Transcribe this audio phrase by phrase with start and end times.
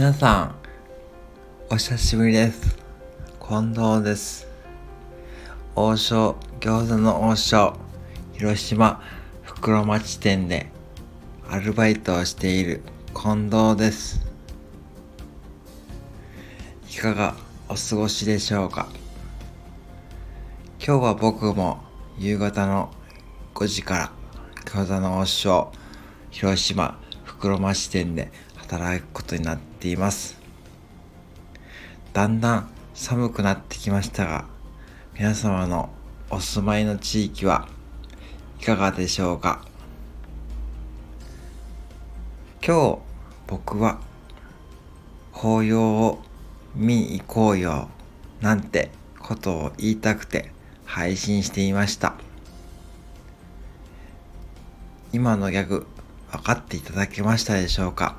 [0.00, 0.54] 皆さん、
[1.68, 2.78] お久しぶりです。
[3.38, 4.48] 近藤です。
[5.76, 7.76] 王将、餃子の王将、
[8.32, 9.02] 広島、
[9.42, 10.70] 袋町店で
[11.50, 12.80] アルバイトをしている
[13.14, 14.24] 近藤です。
[16.90, 17.34] いかが
[17.68, 18.88] お過ごしでしょうか？
[20.82, 21.78] 今日は僕も
[22.18, 22.90] 夕方の
[23.52, 24.12] 5時から
[24.64, 25.70] 餃子の王将、
[26.30, 30.38] 広島、袋町店で働くことになってています。
[32.12, 34.44] だんだん寒くなってきましたが、
[35.14, 35.88] 皆様の
[36.28, 37.66] お住まいの地域は
[38.60, 39.64] いかがでしょうか？
[42.64, 42.98] 今日
[43.46, 44.00] 僕は
[45.32, 46.22] 紅葉を
[46.74, 47.88] 見に行こうよ
[48.42, 50.52] なんてことを言いたくて
[50.84, 52.14] 配信していました。
[55.12, 55.86] 今のギャグ
[56.30, 58.16] 分かっていただけましたでしょうか？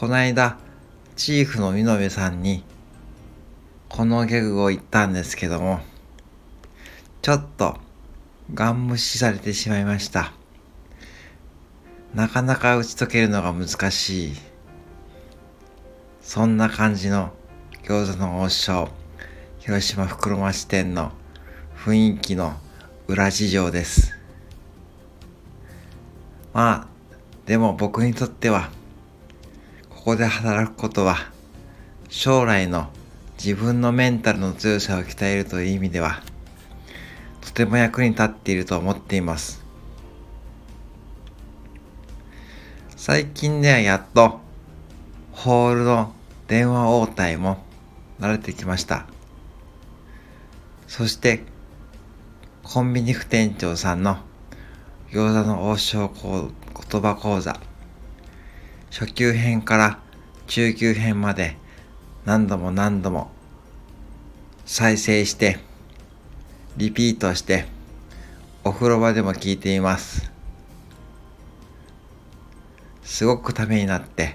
[0.00, 0.56] この間、
[1.14, 2.64] チーフの美濃さんに、
[3.90, 5.80] このギャグを言ったんですけども、
[7.20, 7.76] ちょっと、
[8.54, 10.32] ガン無視されてしまいました。
[12.14, 14.32] なかなか打ち解けるのが難しい。
[16.22, 17.34] そんな感じの
[17.82, 18.88] 餃子の王将、
[19.58, 21.12] 広島袋町店の
[21.76, 22.54] 雰囲気の
[23.06, 24.14] 裏事情です。
[26.54, 26.88] まあ、
[27.44, 28.70] でも僕にとっては、
[30.00, 31.18] ここで働くことは、
[32.08, 32.88] 将来の
[33.36, 36.22] 自分のメンタルの強さを鍛えるという意味では、
[37.42, 39.62] とても役に立っていると思っています。
[42.96, 44.40] 最近ではやっと、
[45.32, 46.14] ホールの
[46.48, 47.62] 電話応対も
[48.20, 49.04] 慣れてきました。
[50.86, 51.42] そして、
[52.62, 54.16] コンビニ副店長さんの
[55.10, 57.60] 餃子の王将言葉講座
[58.90, 60.00] 初級編から
[60.46, 61.56] 中級編まで
[62.24, 63.30] 何度も何度も
[64.66, 65.58] 再生して
[66.76, 67.66] リピートして
[68.64, 70.30] お風呂場でも聞いています。
[73.02, 74.34] すごくためになって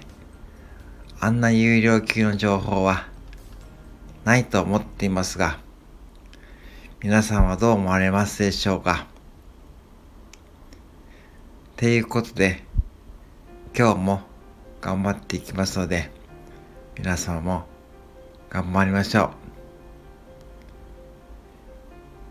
[1.20, 3.06] あんな有料級の情報は
[4.24, 5.58] ないと思っていますが
[7.02, 9.06] 皆さんはどう思われますでしょうか？
[11.76, 12.64] ていうことで、
[13.76, 14.22] 今日も
[14.86, 16.12] 頑張っていきますので、
[16.96, 17.64] 皆様も
[18.48, 19.32] 頑張りましょ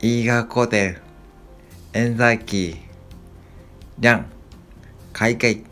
[0.02, 0.06] う。
[0.06, 0.98] いい学校で、
[1.92, 2.78] エンザイキー、
[4.00, 4.28] りゃん、
[5.12, 5.66] 開会。